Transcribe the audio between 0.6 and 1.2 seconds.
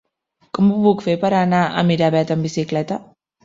ho puc fer